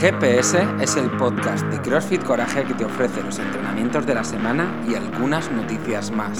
GPS 0.00 0.58
es 0.82 0.94
el 0.96 1.10
podcast 1.16 1.64
de 1.68 1.80
CrossFit 1.80 2.22
Coraje 2.22 2.66
que 2.66 2.74
te 2.74 2.84
ofrece 2.84 3.22
los 3.22 3.38
entrenamientos 3.38 4.04
de 4.04 4.14
la 4.14 4.24
semana 4.24 4.84
y 4.86 4.94
algunas 4.94 5.50
noticias 5.50 6.10
más. 6.10 6.38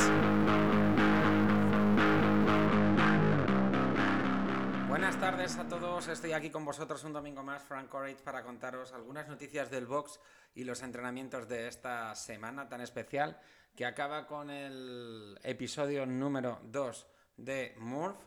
Buenas 4.88 5.18
tardes 5.18 5.56
a 5.56 5.66
todos, 5.66 6.06
estoy 6.08 6.32
aquí 6.32 6.50
con 6.50 6.66
vosotros 6.66 7.02
un 7.04 7.14
domingo 7.14 7.42
más, 7.42 7.62
Frank 7.62 7.88
Courage, 7.88 8.22
para 8.22 8.42
contaros 8.42 8.92
algunas 8.92 9.26
noticias 9.26 9.70
del 9.70 9.86
box 9.86 10.20
y 10.54 10.64
los 10.64 10.82
entrenamientos 10.82 11.48
de 11.48 11.66
esta 11.66 12.14
semana 12.14 12.68
tan 12.68 12.82
especial 12.82 13.40
que 13.74 13.86
acaba 13.86 14.26
con 14.26 14.50
el 14.50 15.40
episodio 15.42 16.04
número 16.04 16.60
2 16.64 17.06
de 17.38 17.74
Murph 17.78 18.20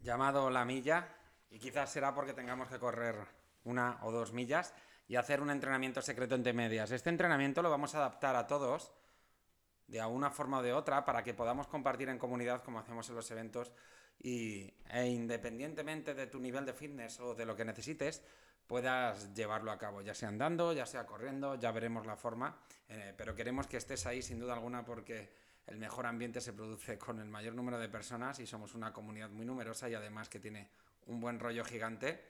llamado 0.00 0.48
La 0.48 0.64
Milla 0.64 1.06
y 1.50 1.58
quizás 1.58 1.92
será 1.92 2.14
porque 2.14 2.32
tengamos 2.32 2.68
que 2.68 2.78
correr 2.78 3.37
una 3.68 3.98
o 4.02 4.10
dos 4.10 4.32
millas 4.32 4.74
y 5.06 5.16
hacer 5.16 5.40
un 5.40 5.50
entrenamiento 5.50 6.02
secreto 6.02 6.34
entre 6.34 6.52
medias. 6.52 6.90
Este 6.90 7.10
entrenamiento 7.10 7.62
lo 7.62 7.70
vamos 7.70 7.94
a 7.94 7.98
adaptar 7.98 8.36
a 8.36 8.46
todos 8.46 8.92
de 9.86 10.00
alguna 10.00 10.30
forma 10.30 10.58
o 10.58 10.62
de 10.62 10.72
otra 10.72 11.04
para 11.04 11.22
que 11.22 11.34
podamos 11.34 11.66
compartir 11.66 12.08
en 12.08 12.18
comunidad 12.18 12.62
como 12.62 12.78
hacemos 12.78 13.08
en 13.08 13.16
los 13.16 13.30
eventos 13.30 13.72
y, 14.20 14.74
e 14.90 15.06
independientemente 15.06 16.14
de 16.14 16.26
tu 16.26 16.38
nivel 16.38 16.66
de 16.66 16.74
fitness 16.74 17.20
o 17.20 17.34
de 17.34 17.46
lo 17.46 17.56
que 17.56 17.64
necesites, 17.64 18.22
puedas 18.66 19.32
llevarlo 19.32 19.70
a 19.70 19.78
cabo, 19.78 20.02
ya 20.02 20.14
sea 20.14 20.28
andando, 20.28 20.72
ya 20.74 20.84
sea 20.84 21.06
corriendo, 21.06 21.54
ya 21.54 21.72
veremos 21.72 22.04
la 22.04 22.16
forma, 22.16 22.58
eh, 22.88 23.14
pero 23.16 23.34
queremos 23.34 23.66
que 23.66 23.78
estés 23.78 24.04
ahí 24.06 24.20
sin 24.20 24.38
duda 24.38 24.52
alguna 24.52 24.84
porque 24.84 25.32
el 25.66 25.78
mejor 25.78 26.06
ambiente 26.06 26.40
se 26.40 26.52
produce 26.52 26.98
con 26.98 27.18
el 27.20 27.28
mayor 27.28 27.54
número 27.54 27.78
de 27.78 27.88
personas 27.88 28.38
y 28.40 28.46
somos 28.46 28.74
una 28.74 28.92
comunidad 28.92 29.30
muy 29.30 29.46
numerosa 29.46 29.88
y 29.88 29.94
además 29.94 30.28
que 30.28 30.40
tiene 30.40 30.68
un 31.06 31.20
buen 31.20 31.38
rollo 31.38 31.64
gigante 31.64 32.24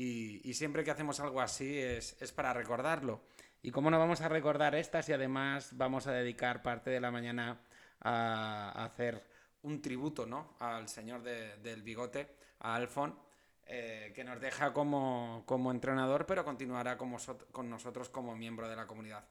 y, 0.00 0.54
siempre 0.54 0.84
que 0.84 0.92
hacemos 0.92 1.18
algo 1.18 1.40
así 1.40 1.76
es, 1.76 2.14
para 2.32 2.52
recordarlo. 2.52 3.20
¿Y 3.62 3.72
cómo 3.72 3.90
no 3.90 3.98
vamos 3.98 4.20
a 4.20 4.28
recordar 4.28 4.76
estas 4.76 5.08
y 5.08 5.12
además 5.12 5.70
vamos 5.76 6.06
a 6.06 6.12
dedicar 6.12 6.62
parte 6.62 6.90
de 6.90 7.00
la 7.00 7.10
mañana 7.10 7.60
a, 8.00 8.84
hacer 8.84 9.26
un 9.62 9.82
tributo 9.82 10.24
¿no? 10.24 10.54
al 10.60 10.88
señor 10.88 11.22
del 11.24 11.82
bigote, 11.82 12.36
a 12.60 12.76
Alfon, 12.76 13.18
eh, 13.66 14.12
que 14.14 14.22
nos 14.22 14.40
deja 14.40 14.72
como, 14.72 15.44
entrenador, 15.72 16.26
pero 16.26 16.44
continuará 16.44 16.96
con 16.96 17.68
nosotros 17.68 18.08
como 18.08 18.36
miembro 18.36 18.68
de 18.68 18.76
la 18.76 18.86
comunidad. 18.86 19.24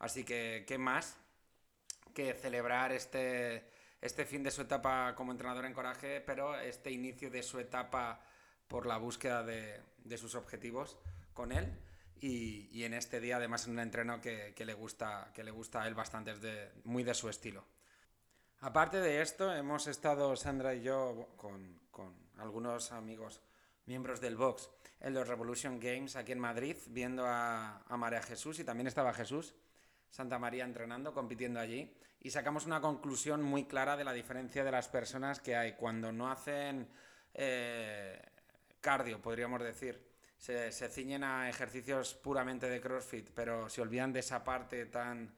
Así 0.00 0.22
que, 0.22 0.66
¿qué 0.68 0.76
más 0.76 1.16
que 2.12 2.34
celebrar 2.34 2.92
este, 2.92 3.64
este 4.02 4.26
fin 4.26 4.42
de 4.42 4.50
su 4.50 4.60
etapa 4.60 5.14
como 5.14 5.32
entrenador 5.32 5.64
en 5.64 5.72
Coraje, 5.72 6.20
pero 6.20 6.60
este 6.60 6.90
inicio 6.90 7.30
de 7.30 7.42
su 7.42 7.58
etapa 7.58 8.20
por 8.68 8.86
la 8.86 8.98
búsqueda 8.98 9.42
de, 9.42 9.80
sus 10.18 10.34
objetivos 10.34 10.98
con 11.32 11.52
él. 11.52 11.72
Y, 12.20 12.84
en 12.84 12.92
este 12.92 13.18
día, 13.18 13.36
además, 13.36 13.66
en 13.66 13.72
un 13.72 13.78
entreno 13.80 14.20
que, 14.20 14.54
le, 14.56 14.74
gusta, 14.74 15.30
que 15.34 15.42
le 15.42 15.50
gusta 15.50 15.82
a 15.82 15.88
él 15.88 15.94
bastante, 15.94 16.32
es 16.32 16.40
de, 16.40 16.70
muy 16.84 17.02
de 17.02 17.14
su 17.14 17.28
estilo. 17.30 17.64
Aparte 18.60 19.00
de 19.00 19.22
esto, 19.22 19.54
hemos 19.54 19.86
estado 19.86 20.36
Sandra 20.36 20.74
y 20.74 20.82
yo 20.82 21.28
con, 21.36 21.80
algunos 22.36 22.92
amigos, 22.92 23.40
miembros 23.86 24.20
del 24.20 24.36
box, 24.36 24.68
en 25.00 25.14
los 25.14 25.26
Revolution 25.28 25.80
Games 25.80 26.14
aquí 26.16 26.32
en 26.32 26.40
Madrid, 26.40 26.76
viendo 26.88 27.26
a, 27.26 27.78
a 27.78 27.96
María 27.96 28.20
Jesús 28.22 28.58
y 28.58 28.64
también 28.64 28.86
estaba 28.86 29.14
Jesús, 29.14 29.54
Santa 30.10 30.38
María 30.38 30.64
entrenando, 30.64 31.14
compitiendo 31.14 31.58
allí. 31.58 31.96
Y 32.20 32.30
sacamos 32.30 32.66
una 32.66 32.82
conclusión 32.82 33.42
muy 33.42 33.64
clara 33.64 33.96
de 33.96 34.04
la 34.04 34.12
diferencia 34.12 34.62
de 34.62 34.70
las 34.70 34.88
personas 34.88 35.40
que 35.40 35.56
hay 35.56 35.72
cuando 35.72 36.12
no 36.12 36.30
hacen 36.30 36.86
eh, 37.32 38.20
cardio, 38.80 39.20
podríamos 39.20 39.62
decir. 39.62 40.10
Se, 40.38 40.70
ciñen 40.88 41.22
a 41.22 41.50
ejercicios 41.50 42.14
puramente 42.14 42.68
de 42.68 42.80
CrossFit, 42.80 43.30
pero 43.34 43.68
se 43.68 43.82
olvidan 43.82 44.12
de 44.12 44.20
esa 44.20 44.42
parte 44.42 44.86
tan, 44.86 45.34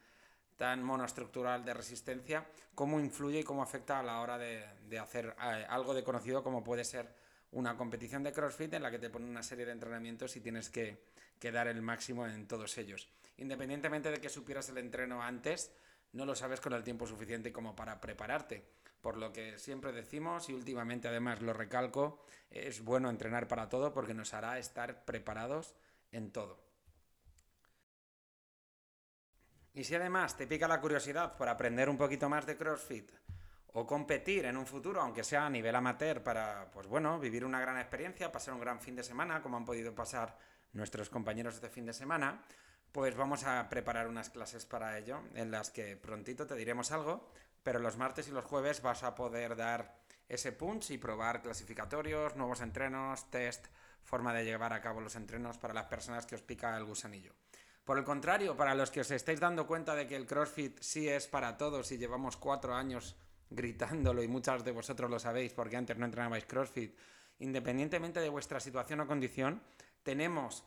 tan 0.57 0.83
monoestructural 0.83 1.65
de 1.65 1.75
resistencia, 1.75 2.47
cómo 2.75 3.01
influye 3.01 3.41
y 3.41 3.45
cómo 3.45 3.63
afecta 3.65 3.99
a 3.99 4.03
la 4.05 4.21
hora 4.21 4.39
de, 4.39 4.65
hacer 4.99 5.35
eh, 5.43 5.67
algo 5.69 5.93
de 5.93 6.05
conocido 6.05 6.45
como 6.45 6.63
puede 6.63 6.85
ser 6.85 7.13
una 7.51 7.77
competición 7.77 8.23
de 8.23 8.33
CrossFit 8.33 8.75
en 8.75 8.83
la 8.83 8.93
que 8.93 9.01
te 9.01 9.11
ponen 9.11 9.29
una 9.29 9.43
serie 9.43 9.67
de 9.67 9.73
entrenamientos 9.73 10.37
y 10.37 10.41
tienes 10.41 10.71
que, 10.71 11.03
que 11.41 11.51
dar 11.51 11.67
el 11.67 11.83
máximo 11.83 12.25
en 12.27 12.47
todos 12.47 12.79
ellos. 12.79 13.09
Independientemente 13.39 14.13
de 14.13 14.21
que 14.21 14.29
supieras 14.29 14.69
el 14.69 14.79
entreno 14.79 15.21
antes, 15.21 15.73
no 16.13 16.25
lo 16.25 16.37
sabes 16.37 16.61
con 16.61 16.75
el 16.75 16.85
tiempo 16.85 17.07
suficiente 17.09 17.53
como 17.53 17.75
para 17.75 18.01
prepararte. 18.01 18.65
Por 19.03 19.19
lo 19.19 19.33
que 19.33 19.59
siempre 19.59 19.93
decimos, 19.93 20.49
y 20.49 20.55
últimamente 20.55 21.09
además 21.09 21.43
lo 21.43 21.53
recalco, 21.53 22.25
es 22.51 22.83
bueno 22.83 23.11
entrenar 23.11 23.49
para 23.49 23.69
todo 23.69 23.93
porque 23.93 24.15
nos 24.15 24.33
hará 24.33 24.59
estar 24.59 25.05
preparados 25.05 25.75
en 26.13 26.31
todo. 26.31 26.59
Y 29.75 29.85
si 29.85 29.95
además 29.95 30.37
te 30.37 30.47
pica 30.47 30.69
la 30.69 30.81
curiosidad 30.81 31.37
por 31.37 31.49
aprender 31.49 31.89
un 31.89 31.97
poquito 31.97 32.29
más 32.29 32.47
de 32.47 32.57
CrossFit 32.57 33.11
o 33.73 33.87
competir 33.87 34.45
en 34.45 34.57
un 34.57 34.67
futuro, 34.67 35.01
aunque 35.01 35.25
sea 35.25 35.47
a 35.47 35.51
nivel 35.51 35.75
amateur, 35.75 36.23
para, 36.23 36.71
pues 36.71 36.87
bueno, 36.87 37.19
vivir 37.19 37.45
una 37.45 37.61
gran 37.61 37.79
experiencia, 37.79 38.31
pasar 38.31 38.55
un 38.55 38.61
gran 38.61 38.81
fin 38.81 38.95
de 38.95 39.03
semana, 39.03 39.43
como 39.43 39.57
han 39.57 39.65
podido 39.65 39.95
pasar 39.95 40.39
nuestros 40.75 41.09
compañeros 41.09 41.55
este 41.55 41.71
fin 41.71 41.87
de 41.87 41.95
semana, 41.95 42.43
pues 42.93 43.17
vamos 43.17 43.45
a 43.45 43.69
preparar 43.71 44.07
unas 44.07 44.29
clases 44.29 44.67
para 44.67 44.99
ello, 44.99 45.23
en 45.35 45.51
las 45.51 45.71
que 45.71 45.97
prontito 45.97 46.47
te 46.47 46.55
diremos 46.55 46.93
algo, 46.93 47.33
pero 47.63 47.79
los 47.79 47.97
martes 47.97 48.29
y 48.29 48.33
los 48.33 48.45
jueves 48.45 48.83
vas 48.83 49.03
a 49.03 49.15
poder 49.15 49.57
dar 49.57 49.97
ese 50.29 50.53
punch 50.53 50.91
y 50.91 50.99
probar 50.99 51.43
clasificatorios, 51.43 52.37
nuevos 52.37 52.61
entrenos, 52.61 53.31
test, 53.31 53.67
forma 54.03 54.33
de 54.33 54.45
llevar 54.45 54.73
a 54.73 54.81
cabo 54.81 55.01
los 55.01 55.17
entrenos 55.17 55.59
para 55.59 55.75
las 55.75 55.87
personas 55.87 56.27
que 56.27 56.35
os 56.35 56.43
pica 56.43 56.77
el 56.77 56.85
gusanillo. 56.85 57.35
Por 57.85 57.99
el 57.99 58.05
contrario, 58.05 58.57
para 58.57 58.75
los 58.75 58.91
que 58.91 59.01
os 59.01 59.11
estáis 59.11 59.41
dando 59.41 59.67
cuenta 59.67 59.95
de 59.95 60.07
que 60.07 60.17
el 60.17 60.27
CrossFit 60.27 60.81
sí 60.81 61.09
es 61.09 61.27
para 61.27 61.57
todos 61.57 61.91
y 61.93 61.99
llevamos 61.99 62.37
cuatro 62.37 62.75
años 62.75 63.17
gritándolo 63.51 64.23
y 64.23 64.29
muchas 64.29 64.65
de 64.65 64.71
vosotros 64.71 65.11
lo 65.11 65.19
sabéis 65.19 65.53
porque 65.53 65.77
antes 65.77 65.99
no 65.99 66.07
entrenabais 66.07 66.47
CrossFit, 66.47 66.97
independientemente 67.41 68.21
de 68.21 68.29
vuestra 68.29 68.61
situación 68.61 69.01
o 69.01 69.07
condición, 69.07 69.63
tenemos 70.03 70.65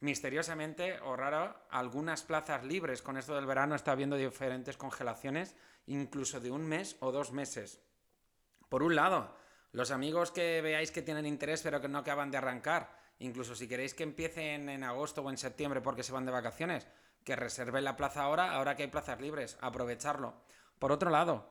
misteriosamente 0.00 1.00
o 1.00 1.16
raro 1.16 1.56
algunas 1.70 2.22
plazas 2.22 2.64
libres. 2.64 3.02
Con 3.02 3.16
esto 3.16 3.34
del 3.34 3.46
verano 3.46 3.74
está 3.74 3.92
habiendo 3.92 4.16
diferentes 4.16 4.76
congelaciones, 4.76 5.56
incluso 5.86 6.40
de 6.40 6.50
un 6.50 6.66
mes 6.66 6.96
o 7.00 7.12
dos 7.12 7.32
meses. 7.32 7.80
Por 8.68 8.82
un 8.82 8.94
lado, 8.94 9.34
los 9.72 9.90
amigos 9.90 10.30
que 10.30 10.60
veáis 10.62 10.90
que 10.90 11.02
tienen 11.02 11.26
interés 11.26 11.62
pero 11.62 11.80
que 11.80 11.88
no 11.88 11.98
acaban 11.98 12.30
de 12.30 12.38
arrancar, 12.38 12.96
incluso 13.18 13.54
si 13.54 13.68
queréis 13.68 13.94
que 13.94 14.04
empiecen 14.04 14.68
en 14.68 14.84
agosto 14.84 15.22
o 15.22 15.30
en 15.30 15.38
septiembre 15.38 15.80
porque 15.80 16.02
se 16.02 16.12
van 16.12 16.26
de 16.26 16.32
vacaciones, 16.32 16.86
que 17.24 17.36
reserven 17.36 17.84
la 17.84 17.96
plaza 17.96 18.22
ahora, 18.22 18.52
ahora 18.52 18.76
que 18.76 18.84
hay 18.84 18.90
plazas 18.90 19.20
libres, 19.20 19.58
aprovecharlo. 19.60 20.34
Por 20.78 20.92
otro 20.92 21.10
lado, 21.10 21.50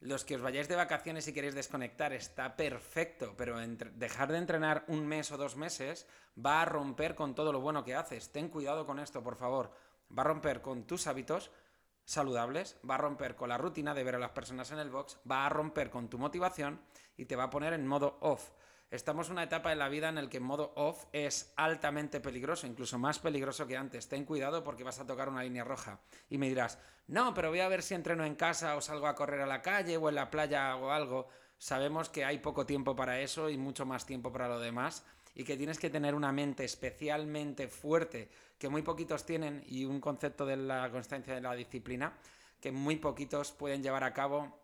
los 0.00 0.24
que 0.24 0.36
os 0.36 0.42
vayáis 0.42 0.68
de 0.68 0.76
vacaciones 0.76 1.26
y 1.26 1.32
queréis 1.32 1.54
desconectar 1.54 2.12
está 2.12 2.56
perfecto, 2.56 3.34
pero 3.36 3.56
dejar 3.94 4.30
de 4.30 4.38
entrenar 4.38 4.84
un 4.88 5.06
mes 5.06 5.32
o 5.32 5.36
dos 5.36 5.56
meses 5.56 6.06
va 6.36 6.62
a 6.62 6.64
romper 6.66 7.14
con 7.14 7.34
todo 7.34 7.52
lo 7.52 7.60
bueno 7.60 7.84
que 7.84 7.94
haces. 7.94 8.30
Ten 8.30 8.48
cuidado 8.48 8.86
con 8.86 8.98
esto, 8.98 9.22
por 9.22 9.36
favor. 9.36 9.72
Va 10.16 10.22
a 10.22 10.26
romper 10.26 10.60
con 10.60 10.86
tus 10.86 11.06
hábitos 11.06 11.50
saludables, 12.04 12.78
va 12.88 12.94
a 12.94 12.98
romper 12.98 13.34
con 13.34 13.48
la 13.48 13.58
rutina 13.58 13.94
de 13.94 14.04
ver 14.04 14.14
a 14.14 14.20
las 14.20 14.30
personas 14.30 14.70
en 14.70 14.78
el 14.78 14.90
box, 14.90 15.18
va 15.28 15.46
a 15.46 15.48
romper 15.48 15.90
con 15.90 16.08
tu 16.08 16.18
motivación 16.18 16.80
y 17.16 17.24
te 17.24 17.36
va 17.36 17.44
a 17.44 17.50
poner 17.50 17.72
en 17.72 17.86
modo 17.86 18.18
off. 18.20 18.50
Estamos 18.90 19.26
en 19.26 19.32
una 19.32 19.42
etapa 19.42 19.70
de 19.70 19.76
la 19.76 19.88
vida 19.88 20.08
en 20.08 20.14
la 20.14 20.28
que 20.28 20.38
modo 20.38 20.72
off 20.76 21.06
es 21.12 21.52
altamente 21.56 22.20
peligroso, 22.20 22.68
incluso 22.68 22.98
más 22.98 23.18
peligroso 23.18 23.66
que 23.66 23.76
antes. 23.76 24.08
Ten 24.08 24.24
cuidado 24.24 24.62
porque 24.62 24.84
vas 24.84 25.00
a 25.00 25.06
tocar 25.06 25.28
una 25.28 25.42
línea 25.42 25.64
roja. 25.64 25.98
Y 26.30 26.38
me 26.38 26.48
dirás, 26.48 26.78
no, 27.08 27.34
pero 27.34 27.50
voy 27.50 27.60
a 27.60 27.68
ver 27.68 27.82
si 27.82 27.94
entreno 27.94 28.24
en 28.24 28.36
casa 28.36 28.76
o 28.76 28.80
salgo 28.80 29.08
a 29.08 29.16
correr 29.16 29.40
a 29.40 29.46
la 29.46 29.60
calle 29.60 29.96
o 29.96 30.08
en 30.08 30.14
la 30.14 30.30
playa 30.30 30.76
o 30.76 30.90
algo. 30.90 31.26
Sabemos 31.58 32.08
que 32.10 32.24
hay 32.24 32.38
poco 32.38 32.64
tiempo 32.64 32.94
para 32.94 33.20
eso 33.20 33.50
y 33.50 33.56
mucho 33.56 33.86
más 33.86 34.06
tiempo 34.06 34.30
para 34.32 34.48
lo 34.48 34.60
demás 34.60 35.04
y 35.34 35.42
que 35.42 35.56
tienes 35.56 35.78
que 35.78 35.90
tener 35.90 36.14
una 36.14 36.30
mente 36.30 36.64
especialmente 36.64 37.66
fuerte 37.68 38.30
que 38.58 38.68
muy 38.68 38.82
poquitos 38.82 39.26
tienen 39.26 39.64
y 39.66 39.84
un 39.84 40.00
concepto 40.00 40.46
de 40.46 40.56
la 40.56 40.90
constancia 40.90 41.34
de 41.34 41.40
la 41.40 41.54
disciplina 41.54 42.14
que 42.60 42.72
muy 42.72 42.96
poquitos 42.96 43.52
pueden 43.52 43.82
llevar 43.82 44.04
a 44.04 44.14
cabo 44.14 44.58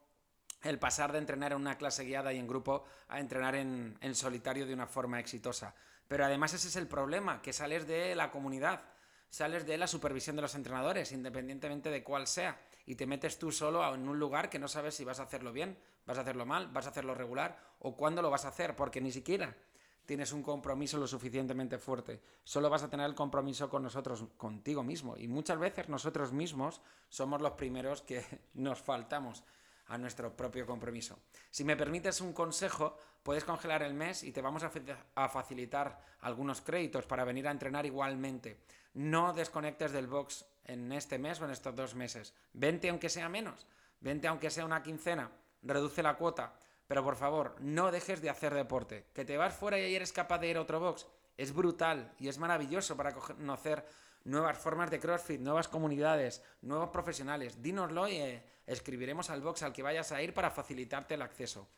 el 0.62 0.78
pasar 0.78 1.12
de 1.12 1.18
entrenar 1.18 1.52
en 1.52 1.60
una 1.60 1.76
clase 1.76 2.04
guiada 2.04 2.32
y 2.32 2.38
en 2.38 2.46
grupo 2.46 2.84
a 3.08 3.20
entrenar 3.20 3.54
en, 3.54 3.96
solitario 4.14 4.66
de 4.66 4.74
una 4.74 4.86
forma 4.86 5.18
exitosa. 5.18 5.74
Pero 6.08 6.24
además 6.24 6.54
ese 6.54 6.68
es 6.68 6.76
el 6.76 6.86
problema, 6.86 7.42
que 7.42 7.52
sales 7.52 7.86
de 7.86 8.14
la 8.14 8.30
comunidad, 8.30 8.82
sales 9.28 9.66
de 9.66 9.78
la 9.78 9.86
supervisión 9.86 10.36
de 10.36 10.42
los 10.42 10.54
entrenadores, 10.54 11.12
independientemente 11.12 11.90
de 11.90 12.02
cuál 12.02 12.26
sea, 12.26 12.60
y 12.86 12.94
te 12.94 13.06
metes 13.06 13.38
tú 13.38 13.50
solo 13.50 13.94
en 13.94 14.08
un 14.08 14.18
lugar 14.18 14.50
que 14.50 14.58
no 14.58 14.68
sabes 14.68 14.94
si 14.94 15.04
vas 15.04 15.20
a 15.20 15.24
hacerlo 15.24 15.52
bien, 15.52 15.78
vas 16.06 16.18
a 16.18 16.22
hacerlo 16.22 16.44
mal, 16.46 16.68
vas 16.68 16.86
a 16.86 16.90
hacerlo 16.90 17.14
regular 17.14 17.58
o 17.78 17.96
cuándo 17.96 18.22
lo 18.22 18.30
vas 18.30 18.44
a 18.44 18.48
hacer, 18.48 18.76
porque 18.76 19.00
ni 19.00 19.12
siquiera 19.12 19.56
tienes 20.04 20.32
un 20.32 20.42
compromiso 20.42 20.98
lo 20.98 21.06
suficientemente 21.06 21.78
fuerte. 21.78 22.20
Solo 22.44 22.68
vas 22.68 22.82
a 22.82 22.90
tener 22.90 23.06
el 23.06 23.14
compromiso 23.14 23.68
con 23.68 23.82
nosotros, 23.82 24.24
contigo 24.36 24.82
mismo. 24.82 25.16
Y 25.16 25.28
muchas 25.28 25.58
veces 25.58 25.88
nosotros 25.88 26.32
mismos 26.32 26.80
somos 27.08 27.40
los 27.40 27.52
primeros 27.52 28.02
que 28.02 28.24
nos 28.54 28.80
faltamos. 28.80 29.44
A 29.86 29.98
nuestro 29.98 30.34
propio 30.36 30.66
compromiso. 30.66 31.18
Si 31.50 31.64
me 31.64 31.76
permites 31.76 32.20
un 32.20 32.32
consejo, 32.32 32.96
puedes 33.22 33.44
congelar 33.44 33.82
el 33.82 33.94
mes 33.94 34.22
y 34.22 34.32
te 34.32 34.40
vamos 34.40 34.62
a, 34.62 35.28
facilitar 35.28 36.00
algunos 36.20 36.60
créditos 36.60 37.06
para 37.06 37.24
venir 37.24 37.48
a 37.48 37.50
entrenar 37.50 37.86
igualmente. 37.86 38.58
No 38.94 39.32
desconectes 39.32 39.92
del 39.92 40.06
box 40.06 40.44
en 40.64 40.92
este 40.92 41.18
mes 41.18 41.40
o 41.40 41.44
en 41.44 41.50
estos 41.50 41.74
dos 41.74 41.94
meses. 41.94 42.34
Vente 42.52 42.88
aunque 42.88 43.08
sea 43.08 43.28
menos, 43.28 43.66
vente 44.00 44.28
aunque 44.28 44.50
sea 44.50 44.64
una 44.64 44.82
quincena, 44.82 45.30
reduce 45.62 46.02
la 46.02 46.16
cuota, 46.16 46.54
pero 46.86 47.04
por 47.04 47.16
favor, 47.16 47.56
no 47.60 47.90
dejes 47.90 48.20
de 48.20 48.30
hacer 48.30 48.54
deporte. 48.54 49.06
Que 49.14 49.24
te 49.24 49.36
vas 49.36 49.54
fuera 49.54 49.78
y 49.78 49.94
eres 49.94 50.12
capaz 50.12 50.38
de 50.38 50.48
ir 50.48 50.56
a 50.56 50.62
otro 50.62 50.80
box. 50.80 51.06
Es 51.36 51.54
brutal 51.54 52.12
y 52.18 52.28
es 52.28 52.38
maravilloso 52.38 52.96
para 52.96 53.12
conocer 53.14 53.84
nuevas 54.24 54.58
formas 54.58 54.90
de 54.90 55.00
CrossFit, 55.00 55.40
nuevas 55.40 55.68
comunidades, 55.68 56.42
nuevos 56.60 56.90
profesionales. 56.90 57.62
Dínoslo 57.62 58.08
y 58.08 58.16
eh, 58.16 58.44
escribiremos 58.66 59.30
al 59.30 59.42
box 59.42 59.62
al 59.62 59.72
que 59.72 59.82
vayas 59.82 60.12
a 60.12 60.22
ir 60.22 60.34
para 60.34 60.50
facilitarte 60.50 61.14
el 61.14 61.22
acceso. 61.22 61.68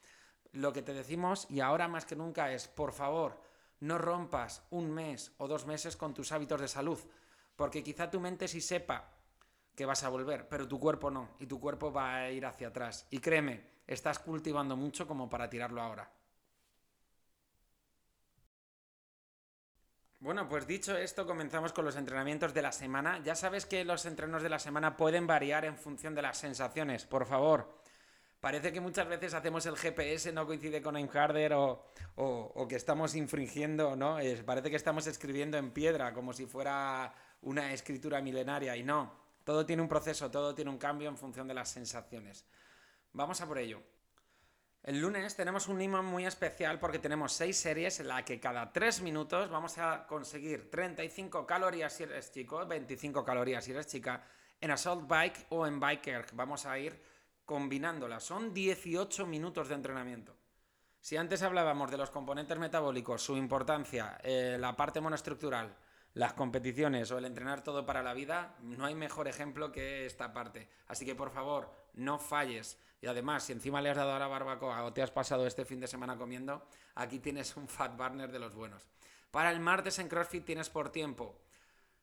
Lo 0.52 0.72
que 0.72 0.82
te 0.82 0.94
decimos, 0.94 1.46
y 1.50 1.60
ahora 1.60 1.88
más 1.88 2.06
que 2.06 2.16
nunca, 2.16 2.52
es, 2.52 2.68
por 2.68 2.92
favor, 2.92 3.40
no 3.80 3.98
rompas 3.98 4.62
un 4.70 4.90
mes 4.90 5.32
o 5.38 5.48
dos 5.48 5.66
meses 5.66 5.96
con 5.96 6.14
tus 6.14 6.32
hábitos 6.32 6.60
de 6.60 6.68
salud, 6.68 6.98
porque 7.56 7.82
quizá 7.82 8.10
tu 8.10 8.20
mente 8.20 8.48
sí 8.48 8.60
sepa 8.60 9.10
que 9.74 9.86
vas 9.86 10.04
a 10.04 10.08
volver, 10.08 10.48
pero 10.48 10.68
tu 10.68 10.78
cuerpo 10.78 11.10
no, 11.10 11.30
y 11.40 11.46
tu 11.46 11.60
cuerpo 11.60 11.92
va 11.92 12.16
a 12.16 12.30
ir 12.30 12.46
hacia 12.46 12.68
atrás. 12.68 13.06
Y 13.10 13.18
créeme, 13.18 13.64
estás 13.86 14.18
cultivando 14.18 14.76
mucho 14.76 15.06
como 15.06 15.28
para 15.28 15.50
tirarlo 15.50 15.82
ahora. 15.82 16.10
Bueno, 20.24 20.48
pues 20.48 20.66
dicho 20.66 20.96
esto, 20.96 21.26
comenzamos 21.26 21.74
con 21.74 21.84
los 21.84 21.96
entrenamientos 21.96 22.54
de 22.54 22.62
la 22.62 22.72
semana. 22.72 23.20
Ya 23.22 23.34
sabes 23.34 23.66
que 23.66 23.84
los 23.84 24.06
entrenos 24.06 24.42
de 24.42 24.48
la 24.48 24.58
semana 24.58 24.96
pueden 24.96 25.26
variar 25.26 25.66
en 25.66 25.76
función 25.76 26.14
de 26.14 26.22
las 26.22 26.38
sensaciones. 26.38 27.04
Por 27.04 27.26
favor, 27.26 27.78
parece 28.40 28.72
que 28.72 28.80
muchas 28.80 29.06
veces 29.06 29.34
hacemos 29.34 29.66
el 29.66 29.76
GPS, 29.76 30.32
no 30.32 30.46
coincide 30.46 30.80
con 30.80 30.96
Aimharder 30.96 31.52
o, 31.52 31.84
o, 32.14 32.66
que 32.66 32.76
estamos 32.76 33.14
infringiendo, 33.14 33.96
¿no? 33.96 34.16
parece 34.46 34.70
que 34.70 34.76
estamos 34.76 35.06
escribiendo 35.06 35.58
en 35.58 35.72
piedra, 35.72 36.14
como 36.14 36.32
si 36.32 36.46
fuera 36.46 37.12
una 37.42 37.74
escritura 37.74 38.22
milenaria. 38.22 38.74
Y 38.78 38.82
no, 38.82 39.12
todo 39.44 39.66
tiene 39.66 39.82
un 39.82 39.88
proceso, 39.88 40.30
todo 40.30 40.54
tiene 40.54 40.70
un 40.70 40.78
cambio 40.78 41.10
en 41.10 41.18
función 41.18 41.46
de 41.46 41.52
las 41.52 41.68
sensaciones. 41.68 42.46
Vamos 43.12 43.42
a 43.42 43.46
por 43.46 43.58
ello. 43.58 43.82
El 44.84 45.00
lunes 45.00 45.34
tenemos 45.34 45.68
un 45.68 45.80
imán 45.80 46.04
muy 46.04 46.26
especial 46.26 46.78
porque 46.78 46.98
tenemos 46.98 47.32
seis 47.32 47.56
series 47.56 48.00
en 48.00 48.08
las 48.08 48.22
que 48.24 48.38
cada 48.38 48.70
tres 48.70 49.00
minutos 49.00 49.48
vamos 49.48 49.78
a 49.78 50.06
conseguir 50.06 50.70
35 50.70 51.46
calorías 51.46 51.90
si 51.90 52.02
eres 52.02 52.30
chico, 52.30 52.66
25 52.66 53.24
calorías 53.24 53.64
si 53.64 53.70
eres 53.70 53.86
chica, 53.86 54.22
en 54.60 54.70
Assault 54.70 55.08
Bike 55.08 55.46
o 55.48 55.66
en 55.66 55.80
Biker. 55.80 56.26
Vamos 56.34 56.66
a 56.66 56.78
ir 56.78 57.00
combinándolas. 57.46 58.24
Son 58.24 58.52
18 58.52 59.24
minutos 59.24 59.70
de 59.70 59.74
entrenamiento. 59.74 60.36
Si 61.00 61.16
antes 61.16 61.40
hablábamos 61.40 61.90
de 61.90 61.96
los 61.96 62.10
componentes 62.10 62.58
metabólicos, 62.58 63.22
su 63.22 63.38
importancia, 63.38 64.18
eh, 64.22 64.58
la 64.60 64.76
parte 64.76 65.00
monoestructural, 65.00 65.74
las 66.14 66.32
competiciones 66.32 67.10
o 67.10 67.18
el 67.18 67.24
entrenar 67.24 67.62
todo 67.62 67.84
para 67.84 68.02
la 68.02 68.14
vida, 68.14 68.56
no 68.62 68.86
hay 68.86 68.94
mejor 68.94 69.28
ejemplo 69.28 69.72
que 69.72 70.06
esta 70.06 70.32
parte. 70.32 70.68
Así 70.86 71.04
que 71.04 71.14
por 71.14 71.30
favor, 71.30 71.70
no 71.94 72.18
falles. 72.18 72.78
Y 73.00 73.06
además, 73.06 73.44
si 73.44 73.52
encima 73.52 73.82
le 73.82 73.90
has 73.90 73.96
dado 73.96 74.14
a 74.14 74.18
la 74.18 74.28
barbacoa 74.28 74.84
o 74.84 74.92
te 74.92 75.02
has 75.02 75.10
pasado 75.10 75.46
este 75.46 75.64
fin 75.64 75.80
de 75.80 75.88
semana 75.88 76.16
comiendo, 76.16 76.66
aquí 76.94 77.18
tienes 77.18 77.56
un 77.56 77.68
fat 77.68 77.96
burner 77.96 78.30
de 78.30 78.38
los 78.38 78.54
buenos. 78.54 78.88
Para 79.30 79.50
el 79.50 79.60
martes 79.60 79.98
en 79.98 80.08
CrossFit 80.08 80.44
tienes 80.44 80.70
por 80.70 80.90
tiempo 80.90 81.42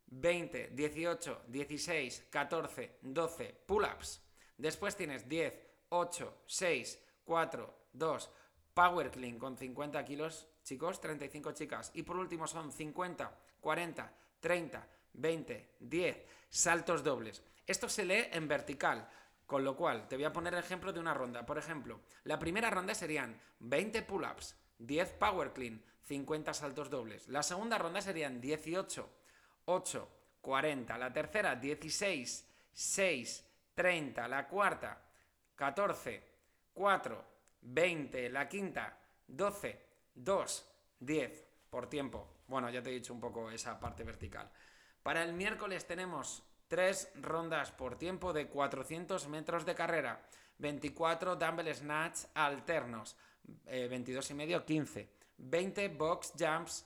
20, 0.07 0.71
18, 0.73 1.43
16, 1.47 2.27
14, 2.29 2.97
12 3.01 3.63
pull-ups. 3.65 4.21
Después 4.57 4.95
tienes 4.97 5.27
10, 5.27 5.53
8, 5.89 6.43
6, 6.45 6.99
4, 7.23 7.75
2, 7.93 8.29
power 8.73 9.12
clean 9.12 9.38
con 9.38 9.57
50 9.57 10.03
kilos, 10.06 10.47
chicos, 10.63 11.01
35 11.01 11.51
chicas. 11.53 11.91
Y 11.94 12.03
por 12.03 12.18
último 12.18 12.47
son 12.47 12.71
50, 12.71 13.38
40, 13.59 14.13
30, 14.39 14.88
20, 15.13 15.69
10 15.79 16.25
saltos 16.50 17.03
dobles. 17.03 17.44
Esto 17.65 17.89
se 17.89 18.06
lee 18.06 18.27
en 18.31 18.47
vertical. 18.47 19.07
Con 19.45 19.65
lo 19.65 19.75
cual, 19.75 20.07
te 20.07 20.15
voy 20.15 20.23
a 20.23 20.31
poner 20.31 20.53
el 20.53 20.62
ejemplo 20.62 20.94
de 20.94 21.01
una 21.01 21.13
ronda. 21.13 21.45
Por 21.45 21.57
ejemplo, 21.57 22.00
la 22.23 22.39
primera 22.39 22.69
ronda 22.69 22.95
serían 22.95 23.38
20 23.59 24.01
pull-ups, 24.03 24.56
10 24.79 25.12
power 25.13 25.51
clean, 25.51 25.83
50 26.03 26.53
saltos 26.53 26.89
dobles. 26.89 27.27
La 27.27 27.44
segunda 27.44 27.77
ronda 27.77 28.00
serían 28.01 28.39
18, 28.39 29.09
8, 29.65 30.09
40. 30.39 30.97
La 30.97 31.12
tercera, 31.12 31.56
16, 31.56 32.47
6, 32.71 33.45
30. 33.75 34.27
La 34.29 34.47
cuarta, 34.47 35.01
14, 35.56 36.23
4, 36.73 37.25
20. 37.61 38.29
La 38.29 38.47
quinta, 38.47 38.97
12, 39.27 39.85
2, 40.15 40.69
10 40.99 41.47
por 41.69 41.87
tiempo. 41.87 42.27
Bueno, 42.47 42.69
ya 42.69 42.81
te 42.81 42.89
he 42.89 42.93
dicho 42.93 43.13
un 43.13 43.19
poco 43.19 43.49
esa 43.49 43.79
parte 43.79 44.03
vertical. 44.03 44.49
Para 45.03 45.23
el 45.23 45.33
miércoles 45.33 45.87
tenemos 45.87 46.43
Tres 46.71 47.11
rondas 47.15 47.69
por 47.69 47.97
tiempo 47.97 48.31
de 48.31 48.47
400 48.47 49.27
metros 49.27 49.65
de 49.65 49.75
carrera, 49.75 50.23
24 50.59 51.35
dumbbell 51.35 51.75
snatch 51.75 52.19
alternos, 52.33 53.17
22 53.65 54.29
eh, 54.29 54.33
y 54.33 54.37
medio, 54.37 54.65
15, 54.65 55.09
20 55.37 55.89
box 55.89 56.31
jumps, 56.39 56.85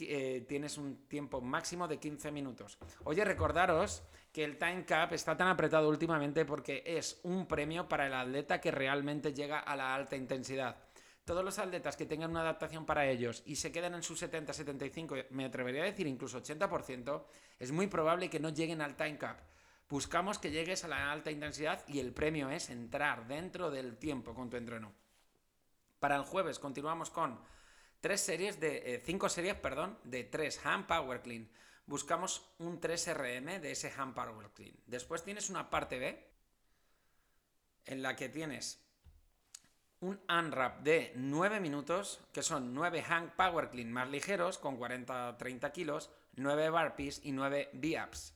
eh, 0.00 0.44
tienes 0.48 0.78
un 0.78 1.06
tiempo 1.08 1.40
máximo 1.40 1.88
de 1.88 1.98
15 1.98 2.30
minutos. 2.30 2.78
Oye, 3.04 3.24
recordaros 3.24 4.02
que 4.32 4.44
el 4.44 4.58
time 4.58 4.84
cap 4.84 5.12
está 5.12 5.36
tan 5.36 5.48
apretado 5.48 5.88
últimamente 5.88 6.44
porque 6.44 6.82
es 6.84 7.20
un 7.22 7.46
premio 7.46 7.88
para 7.88 8.06
el 8.06 8.14
atleta 8.14 8.60
que 8.60 8.70
realmente 8.70 9.32
llega 9.32 9.60
a 9.60 9.76
la 9.76 9.94
alta 9.94 10.16
intensidad 10.16 10.76
todos 11.26 11.44
los 11.44 11.58
atletas 11.58 11.96
que 11.96 12.06
tengan 12.06 12.30
una 12.30 12.42
adaptación 12.42 12.86
para 12.86 13.04
ellos 13.04 13.42
y 13.44 13.56
se 13.56 13.72
queden 13.72 13.94
en 13.94 14.04
sus 14.04 14.20
70, 14.20 14.52
75, 14.52 15.16
me 15.30 15.44
atrevería 15.44 15.82
a 15.82 15.86
decir 15.86 16.06
incluso 16.06 16.40
80%, 16.40 17.24
es 17.58 17.72
muy 17.72 17.88
probable 17.88 18.30
que 18.30 18.38
no 18.38 18.50
lleguen 18.50 18.80
al 18.80 18.96
time 18.96 19.18
cap. 19.18 19.40
Buscamos 19.88 20.38
que 20.38 20.52
llegues 20.52 20.84
a 20.84 20.88
la 20.88 21.10
alta 21.10 21.32
intensidad 21.32 21.84
y 21.88 21.98
el 21.98 22.12
premio 22.12 22.48
es 22.48 22.70
entrar 22.70 23.26
dentro 23.26 23.72
del 23.72 23.98
tiempo 23.98 24.34
con 24.34 24.48
tu 24.48 24.56
entreno. 24.56 24.92
Para 25.98 26.14
el 26.14 26.22
jueves 26.22 26.60
continuamos 26.60 27.10
con 27.10 27.40
tres 28.00 28.20
series 28.20 28.60
de 28.60 28.94
eh, 28.94 29.02
cinco 29.04 29.28
series, 29.28 29.54
perdón, 29.56 29.98
de 30.04 30.24
tres 30.24 30.64
hand 30.64 30.86
power 30.86 31.22
clean. 31.22 31.48
Buscamos 31.86 32.50
un 32.58 32.80
3RM 32.80 33.60
de 33.60 33.70
ese 33.70 33.92
hand 33.96 34.14
power 34.14 34.50
clean. 34.50 34.74
Después 34.86 35.22
tienes 35.22 35.50
una 35.50 35.70
parte 35.70 35.98
B 35.98 36.26
en 37.84 38.02
la 38.02 38.16
que 38.16 38.28
tienes 38.28 38.82
un 40.00 40.20
unwrap 40.28 40.82
de 40.82 41.12
9 41.16 41.60
minutos, 41.60 42.20
que 42.32 42.42
son 42.42 42.74
9 42.74 43.02
hang 43.02 43.30
power 43.36 43.70
clean 43.70 43.92
más 43.92 44.08
ligeros, 44.10 44.58
con 44.58 44.78
40-30 44.78 45.72
kilos, 45.72 46.10
9 46.34 46.70
burpees 46.70 47.20
y 47.24 47.32
9 47.32 47.70
V-ups. 47.72 48.34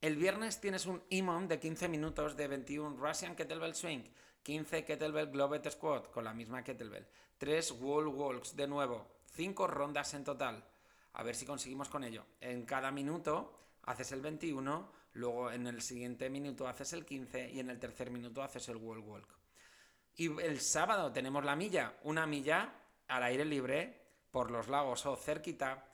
El 0.00 0.16
viernes 0.16 0.60
tienes 0.60 0.86
un 0.86 1.02
EMOM 1.10 1.48
de 1.48 1.58
15 1.58 1.88
minutos 1.88 2.36
de 2.36 2.48
21 2.48 2.96
Russian 2.96 3.34
Kettlebell 3.34 3.74
Swing, 3.74 4.04
15 4.42 4.84
Kettlebell 4.84 5.30
Globet 5.30 5.70
Squat 5.70 6.10
con 6.10 6.24
la 6.24 6.32
misma 6.32 6.64
Kettlebell, 6.64 7.06
3 7.38 7.72
Wall 7.80 8.08
Walks 8.08 8.56
de 8.56 8.66
nuevo, 8.66 9.06
5 9.32 9.66
rondas 9.66 10.14
en 10.14 10.24
total. 10.24 10.64
A 11.12 11.22
ver 11.22 11.34
si 11.34 11.44
conseguimos 11.44 11.88
con 11.88 12.04
ello. 12.04 12.24
En 12.40 12.64
cada 12.64 12.90
minuto 12.90 13.58
haces 13.82 14.12
el 14.12 14.20
21, 14.20 14.92
luego 15.14 15.50
en 15.50 15.66
el 15.66 15.82
siguiente 15.82 16.30
minuto 16.30 16.68
haces 16.68 16.92
el 16.92 17.04
15 17.04 17.50
y 17.50 17.60
en 17.60 17.70
el 17.70 17.80
tercer 17.80 18.10
minuto 18.10 18.42
haces 18.42 18.68
el 18.68 18.76
Wall 18.76 19.00
Walk. 19.00 19.36
Y 20.16 20.26
el 20.40 20.60
sábado 20.60 21.12
tenemos 21.12 21.44
la 21.44 21.56
milla, 21.56 21.96
una 22.04 22.26
milla 22.26 22.72
al 23.08 23.22
aire 23.24 23.44
libre 23.44 24.00
por 24.30 24.50
los 24.50 24.68
lagos 24.68 25.06
o 25.06 25.16
cerquita, 25.16 25.86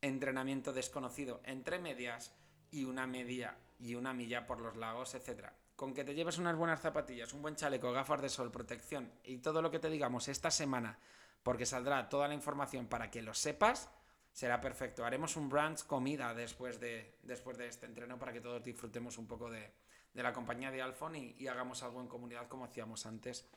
entrenamiento 0.00 0.72
desconocido 0.72 1.40
entre 1.44 1.78
medias 1.78 2.34
y 2.70 2.84
una 2.84 3.06
media 3.06 3.56
y 3.78 3.94
una 3.94 4.12
milla 4.12 4.46
por 4.46 4.60
los 4.60 4.76
lagos, 4.76 5.14
etcétera. 5.14 5.54
Con 5.80 5.94
que 5.94 6.04
te 6.04 6.14
lleves 6.14 6.36
unas 6.36 6.56
buenas 6.56 6.82
zapatillas, 6.82 7.32
un 7.32 7.40
buen 7.40 7.56
chaleco, 7.56 7.90
gafas 7.90 8.20
de 8.20 8.28
sol, 8.28 8.52
protección 8.52 9.10
y 9.24 9.38
todo 9.38 9.62
lo 9.62 9.70
que 9.70 9.78
te 9.78 9.88
digamos 9.88 10.28
esta 10.28 10.50
semana, 10.50 10.98
porque 11.42 11.64
saldrá 11.64 12.06
toda 12.10 12.28
la 12.28 12.34
información 12.34 12.86
para 12.86 13.10
que 13.10 13.22
lo 13.22 13.32
sepas, 13.32 13.88
será 14.30 14.60
perfecto. 14.60 15.06
Haremos 15.06 15.36
un 15.36 15.48
brunch 15.48 15.86
comida 15.86 16.34
después 16.34 16.80
de, 16.80 17.16
después 17.22 17.56
de 17.56 17.68
este 17.68 17.86
entreno 17.86 18.18
para 18.18 18.30
que 18.30 18.42
todos 18.42 18.62
disfrutemos 18.62 19.16
un 19.16 19.26
poco 19.26 19.50
de, 19.50 19.72
de 20.12 20.22
la 20.22 20.34
compañía 20.34 20.70
de 20.70 20.82
Alfon 20.82 21.16
y, 21.16 21.48
hagamos 21.48 21.82
algo 21.82 22.02
en 22.02 22.08
comunidad 22.08 22.46
como 22.46 22.66
hacíamos 22.66 23.06
antes 23.06 23.48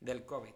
del 0.00 0.26
COVID. 0.26 0.54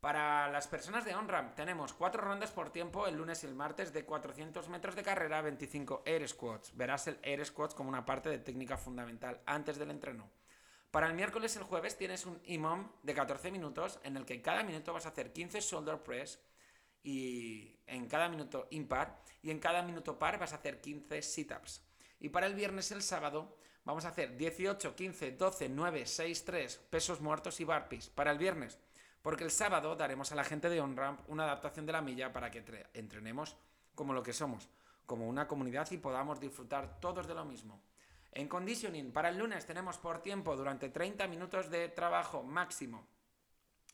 Para 0.00 0.48
las 0.48 0.68
personas 0.68 1.04
de 1.04 1.16
OnRAM 1.16 1.56
tenemos 1.56 1.92
cuatro 1.92 2.22
rondas 2.22 2.52
por 2.52 2.70
tiempo 2.70 3.08
el 3.08 3.16
lunes 3.16 3.42
y 3.42 3.48
el 3.48 3.56
martes 3.56 3.92
de 3.92 4.04
400 4.04 4.68
metros 4.68 4.94
de 4.94 5.02
carrera, 5.02 5.42
25 5.42 6.04
air 6.06 6.28
squats. 6.28 6.76
Verás 6.76 7.08
el 7.08 7.18
air 7.22 7.44
squats 7.44 7.74
como 7.74 7.88
una 7.88 8.06
parte 8.06 8.28
de 8.28 8.38
técnica 8.38 8.76
fundamental 8.76 9.40
antes 9.44 9.76
del 9.76 9.90
entreno. 9.90 10.30
Para 10.92 11.08
el 11.08 11.14
miércoles 11.14 11.56
y 11.56 11.58
el 11.58 11.64
jueves 11.64 11.98
tienes 11.98 12.26
un 12.26 12.40
IMOM 12.44 12.92
de 13.02 13.12
14 13.12 13.50
minutos 13.50 13.98
en 14.04 14.16
el 14.16 14.24
que 14.24 14.40
cada 14.40 14.62
minuto 14.62 14.92
vas 14.92 15.04
a 15.04 15.08
hacer 15.08 15.32
15 15.32 15.60
shoulder 15.60 16.00
press 16.00 16.40
y 17.02 17.80
en 17.88 18.06
cada 18.06 18.28
minuto 18.28 18.68
impar 18.70 19.20
y 19.42 19.50
en 19.50 19.58
cada 19.58 19.82
minuto 19.82 20.16
par 20.16 20.38
vas 20.38 20.52
a 20.52 20.56
hacer 20.56 20.80
15 20.80 21.22
sit-ups. 21.22 21.82
Y 22.20 22.28
para 22.28 22.46
el 22.46 22.54
viernes 22.54 22.92
y 22.92 22.94
el 22.94 23.02
sábado 23.02 23.56
vamos 23.84 24.04
a 24.04 24.10
hacer 24.10 24.36
18, 24.36 24.94
15, 24.94 25.32
12, 25.32 25.68
9, 25.70 26.06
6, 26.06 26.44
3 26.44 26.76
pesos 26.88 27.20
muertos 27.20 27.58
y 27.58 27.64
burpees 27.64 28.10
para 28.10 28.30
el 28.30 28.38
viernes. 28.38 28.78
Porque 29.28 29.44
el 29.44 29.50
sábado 29.50 29.94
daremos 29.94 30.32
a 30.32 30.34
la 30.34 30.42
gente 30.42 30.70
de 30.70 30.80
OnRamp 30.80 31.20
una 31.28 31.44
adaptación 31.44 31.84
de 31.84 31.92
la 31.92 32.00
milla 32.00 32.32
para 32.32 32.50
que 32.50 32.64
entrenemos 32.94 33.58
como 33.94 34.14
lo 34.14 34.22
que 34.22 34.32
somos, 34.32 34.70
como 35.04 35.28
una 35.28 35.46
comunidad 35.46 35.86
y 35.90 35.98
podamos 35.98 36.40
disfrutar 36.40 36.98
todos 36.98 37.28
de 37.28 37.34
lo 37.34 37.44
mismo. 37.44 37.82
En 38.32 38.48
conditioning, 38.48 39.12
para 39.12 39.28
el 39.28 39.36
lunes 39.36 39.66
tenemos 39.66 39.98
por 39.98 40.22
tiempo 40.22 40.56
durante 40.56 40.88
30 40.88 41.28
minutos 41.28 41.68
de 41.68 41.90
trabajo 41.90 42.42
máximo. 42.42 43.06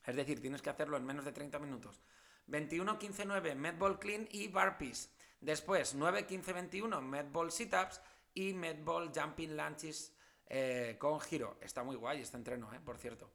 Es 0.06 0.14
decir, 0.14 0.40
tienes 0.40 0.62
que 0.62 0.70
hacerlo 0.70 0.96
en 0.96 1.04
menos 1.04 1.24
de 1.24 1.32
30 1.32 1.58
minutos. 1.58 2.00
21, 2.46 2.96
15, 2.96 3.24
9, 3.24 3.56
medball 3.56 3.98
clean 3.98 4.28
y 4.30 4.46
burpees. 4.46 5.10
Después, 5.40 5.96
9, 5.96 6.26
15, 6.26 6.52
21, 6.52 7.00
medball 7.02 7.50
sit-ups 7.50 8.00
y 8.34 8.52
medball 8.52 9.10
jumping 9.12 9.56
lunges 9.56 10.14
eh, 10.46 10.94
con 10.96 11.18
giro. 11.18 11.58
Está 11.60 11.82
muy 11.82 11.96
guay 11.96 12.20
este 12.20 12.36
entreno, 12.36 12.72
eh, 12.72 12.78
por 12.78 12.98
cierto. 12.98 13.32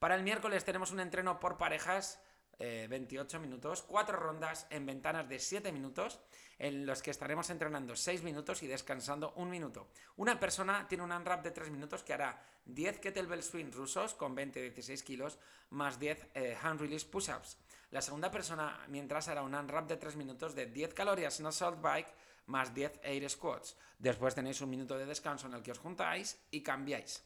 Para 0.00 0.14
el 0.14 0.22
miércoles 0.22 0.64
tenemos 0.64 0.92
un 0.92 1.00
entreno 1.00 1.38
por 1.38 1.58
parejas, 1.58 2.18
28 2.58 3.36
eh, 3.36 3.40
minutos, 3.40 3.82
4 3.82 4.16
rondas 4.16 4.66
en 4.70 4.86
ventanas 4.86 5.28
de 5.28 5.38
7 5.38 5.72
minutos, 5.72 6.20
en 6.58 6.86
los 6.86 7.02
que 7.02 7.10
estaremos 7.10 7.50
entrenando 7.50 7.94
6 7.94 8.22
minutos 8.22 8.62
y 8.62 8.66
descansando 8.66 9.34
un 9.36 9.50
minuto. 9.50 9.88
Una 10.16 10.40
persona 10.40 10.88
tiene 10.88 11.04
un 11.04 11.12
unwrap 11.12 11.44
de 11.44 11.50
3 11.50 11.68
minutos 11.68 12.02
que 12.02 12.14
hará 12.14 12.42
10 12.64 12.98
kettlebell 12.98 13.42
swings 13.42 13.74
rusos 13.74 14.14
con 14.14 14.34
20-16 14.34 15.02
kilos, 15.02 15.38
más 15.68 15.98
10 15.98 16.30
hand 16.62 16.80
release 16.80 17.04
push-ups. 17.04 17.58
La 17.90 18.00
segunda 18.00 18.30
persona, 18.30 18.82
mientras 18.88 19.28
hará 19.28 19.42
un 19.42 19.54
unwrap 19.54 19.86
de 19.86 19.98
3 19.98 20.16
minutos 20.16 20.54
de 20.54 20.64
10 20.64 20.94
calorías 20.94 21.38
en 21.40 21.46
assault 21.46 21.78
bike, 21.82 22.08
más 22.46 22.72
10 22.72 23.00
air 23.02 23.28
squats. 23.28 23.76
Después 23.98 24.34
tenéis 24.34 24.62
un 24.62 24.70
minuto 24.70 24.96
de 24.96 25.04
descanso 25.04 25.46
en 25.46 25.52
el 25.52 25.62
que 25.62 25.72
os 25.72 25.78
juntáis 25.78 26.40
y 26.50 26.62
cambiáis. 26.62 27.22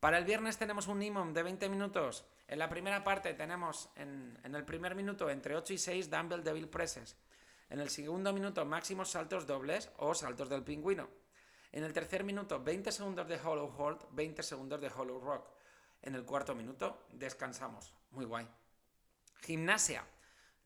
Para 0.00 0.18
el 0.18 0.24
viernes 0.24 0.58
tenemos 0.58 0.88
un 0.88 0.98
minimum 0.98 1.32
de 1.32 1.42
20 1.42 1.68
minutos. 1.68 2.24
En 2.48 2.58
la 2.58 2.68
primera 2.68 3.02
parte 3.02 3.34
tenemos 3.34 3.88
en, 3.96 4.38
el 4.44 4.64
primer 4.64 4.94
minuto 4.94 5.30
entre 5.30 5.56
8 5.56 5.72
y 5.72 5.78
6 5.78 6.10
dumbbell 6.10 6.44
devil 6.44 6.68
presses. 6.68 7.16
En 7.70 7.80
el 7.80 7.88
segundo 7.88 8.32
minuto 8.32 8.64
máximos 8.64 9.10
saltos 9.10 9.46
dobles 9.46 9.90
o 9.96 10.14
saltos 10.14 10.48
del 10.48 10.62
pingüino. 10.62 11.08
En 11.72 11.82
el 11.82 11.92
tercer 11.92 12.24
minuto 12.24 12.62
20 12.62 12.92
segundos 12.92 13.26
de 13.26 13.40
hollow 13.42 13.74
hold, 13.76 14.06
20 14.12 14.42
segundos 14.42 14.80
de 14.80 14.88
hollow 14.88 15.20
rock. 15.20 15.48
En 16.02 16.14
el 16.14 16.24
cuarto 16.24 16.54
minuto 16.54 17.06
descansamos. 17.12 17.92
Muy 18.10 18.24
guay. 18.24 18.46
Gimnasia. 19.42 20.04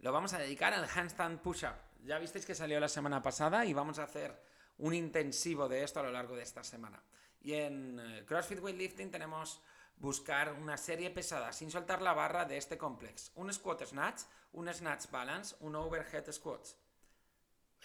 Lo 0.01 0.13
vamos 0.13 0.33
a 0.35 0.39
dedicar 0.39 0.75
al 0.75 0.89
handstand 0.89 1.41
push-up. 1.41 1.75
Ya 2.05 2.19
visteis 2.19 2.47
que 2.47 2.55
salió 2.55 2.81
la 2.81 2.89
semana 2.89 3.23
pasada 3.23 3.65
y 3.65 3.73
vamos 3.73 3.99
a 3.99 4.05
hacer 4.05 4.39
un 4.79 4.95
intensivo 4.95 5.69
de 5.69 5.83
esto 5.83 6.01
a 6.01 6.03
lo 6.03 6.11
largo 6.11 6.35
de 6.37 6.43
esta 6.43 6.65
semana. 6.65 7.03
Y 7.41 7.55
en 7.55 7.99
eh, 8.01 8.25
CrossFit 8.27 8.61
Weightlifting 8.61 9.11
tenemos 9.11 9.63
buscar 9.97 10.53
una 10.53 10.77
serie 10.77 11.11
pesada 11.11 11.53
sin 11.53 11.71
soltar 11.71 12.03
la 12.03 12.13
barra 12.13 12.45
de 12.45 12.57
este 12.57 12.79
complex. 12.79 13.33
Un 13.35 13.53
squat 13.53 13.85
snatch, 13.85 14.23
un 14.53 14.73
snatch 14.73 15.11
balance, 15.11 15.57
un 15.61 15.77
overhead 15.77 16.31
squat. 16.33 16.67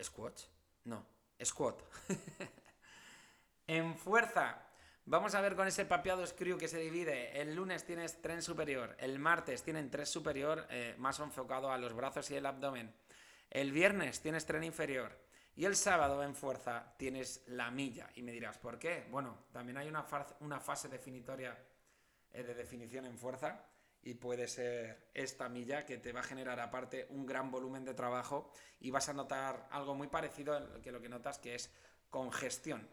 ¿Squat? 0.01 0.39
No, 0.85 1.05
squat. 1.43 1.81
en 3.67 3.95
fuerza, 3.95 4.65
Vamos 5.07 5.35
a 5.35 5.41
ver 5.41 5.55
con 5.55 5.67
ese 5.67 5.85
papeado 5.85 6.25
screw 6.25 6.57
que 6.57 6.67
se 6.67 6.79
divide. 6.79 7.39
El 7.39 7.53
lunes 7.53 7.85
tienes 7.85 8.24
tren 8.24 8.41
superior, 8.41 8.95
el 8.97 9.19
martes 9.19 9.62
tienen 9.62 9.91
tren 9.91 10.07
superior 10.07 10.65
eh, 10.71 10.95
más 10.97 11.19
enfocado 11.19 11.71
a 11.71 11.77
los 11.77 11.93
brazos 11.93 12.31
y 12.31 12.35
el 12.35 12.45
abdomen. 12.47 12.91
El 13.51 13.71
viernes 13.71 14.21
tienes 14.21 14.47
tren 14.47 14.63
inferior. 14.63 15.15
Y 15.55 15.65
el 15.65 15.75
sábado 15.75 16.21
en 16.21 16.35
fuerza 16.35 16.93
tienes 16.97 17.43
la 17.47 17.71
milla. 17.71 18.09
Y 18.15 18.21
me 18.21 18.31
dirás, 18.31 18.57
¿por 18.57 18.77
qué? 18.77 19.07
Bueno, 19.09 19.45
también 19.53 19.77
hay 19.77 19.88
una, 19.88 20.59
fase 20.59 20.89
definitoria 20.89 21.57
eh, 22.31 22.43
de 22.43 22.53
definición 22.53 23.05
en 23.05 23.17
fuerza 23.17 23.65
y 24.01 24.15
puede 24.15 24.47
ser 24.47 25.09
esta 25.13 25.47
milla 25.50 25.85
que 25.85 25.97
te 25.97 26.12
va 26.12 26.19
a 26.19 26.24
generar 26.24 26.59
aparte 26.59 27.07
un 27.09 27.25
gran 27.25 27.50
volumen 27.50 27.85
de 27.85 27.93
trabajo 27.93 28.51
y 28.79 28.91
vas 28.91 29.09
a 29.09 29.13
notar 29.13 29.67
algo 29.71 29.95
muy 29.95 30.07
parecido 30.07 30.81
que 30.81 30.91
lo 30.91 31.01
que 31.01 31.09
notas 31.09 31.39
que 31.39 31.55
es 31.55 31.74
congestión 32.09 32.88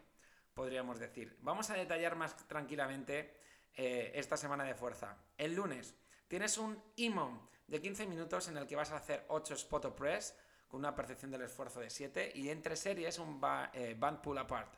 podríamos 0.53 0.99
decir. 0.99 1.37
Vamos 1.41 1.69
a 1.69 1.75
detallar 1.75 2.15
más 2.15 2.35
tranquilamente 2.47 3.35
eh, 3.75 4.11
esta 4.15 4.37
semana 4.37 4.63
de 4.63 4.75
fuerza. 4.75 5.17
El 5.37 5.53
lunes 5.55 5.95
tienes 6.27 6.57
un 6.57 6.81
IMOM 6.95 7.47
de 7.67 7.81
15 7.81 8.07
minutos 8.07 8.47
en 8.47 8.57
el 8.57 8.67
que 8.67 8.75
vas 8.75 8.91
a 8.91 8.97
hacer 8.97 9.25
8 9.27 9.53
spot 9.55 9.95
press 9.95 10.35
con 10.73 10.79
una 10.79 10.95
percepción 10.95 11.29
del 11.29 11.43
esfuerzo 11.43 11.81
de 11.81 11.91
7 11.91 12.31
y 12.33 12.49
entre 12.49 12.75
series 12.75 13.19
un 13.19 13.39
eh, 13.73 13.95
band 13.95 14.21
pull 14.21 14.39
apart. 14.39 14.73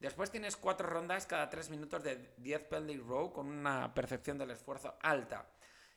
Después 0.00 0.28
tienes 0.28 0.56
4 0.56 0.88
rondas 0.88 1.24
cada 1.24 1.48
3 1.48 1.70
minutos 1.70 2.02
de 2.02 2.34
10 2.38 2.64
pending 2.64 3.06
row 3.06 3.32
con 3.32 3.46
una 3.46 3.94
percepción 3.94 4.38
del 4.38 4.50
esfuerzo 4.50 4.96
alta. 5.00 5.48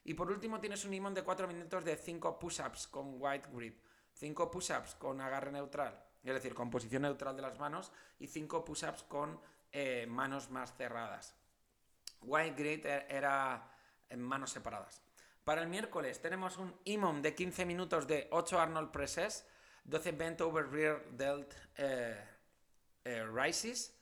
Y 0.04 0.14
por 0.14 0.30
último 0.30 0.60
tienes 0.60 0.86
un 0.86 0.94
IMOM 0.94 1.16
de 1.16 1.24
4 1.24 1.48
minutos 1.48 1.84
de 1.84 1.96
5 1.96 2.38
push-ups 2.38 2.90
con 2.90 3.16
white 3.18 3.50
grip, 3.52 3.82
5 4.14 4.52
push-ups 4.52 4.94
con 4.94 5.20
agarre 5.20 5.52
neutral, 5.52 6.00
es 6.24 6.34
decir, 6.36 6.54
con 6.54 6.70
posición 6.70 7.02
neutral 7.02 7.36
de 7.36 7.42
las 7.42 7.58
manos 7.58 7.92
y 8.20 8.28
5 8.28 8.64
push-ups 8.64 9.02
con 9.02 9.42
eh, 9.72 10.06
manos 10.08 10.52
más 10.52 10.76
cerradas. 10.76 11.34
White 12.22 12.56
Grid 12.56 12.86
e-, 12.86 13.08
era 13.10 13.68
en 14.10 14.22
manos 14.22 14.52
separadas. 14.52 15.09
Para 15.50 15.64
el 15.64 15.68
miércoles 15.68 16.22
tenemos 16.22 16.60
un 16.60 16.76
IMOM 16.86 17.24
de 17.24 17.34
15 17.34 17.66
minutos 17.66 18.06
de 18.06 18.28
8 18.30 18.60
Arnold 18.60 18.92
Presses, 18.92 19.48
12 19.84 20.12
Bent 20.12 20.42
Over 20.42 20.70
Rear 20.70 21.04
Delt 21.10 21.52
eh, 21.76 22.24
eh, 23.04 23.26
Rises. 23.34 23.98